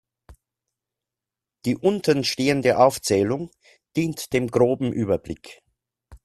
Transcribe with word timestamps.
Die 1.65 1.77
unten 1.77 2.23
stehende 2.23 2.79
Aufzählung 2.79 3.51
dient 3.95 4.33
dem 4.33 4.47
groben 4.47 4.91
Überblick. 4.91 5.61